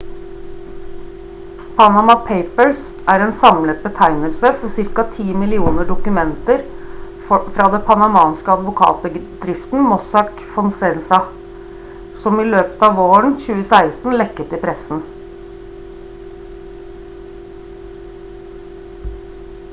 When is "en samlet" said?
3.25-3.83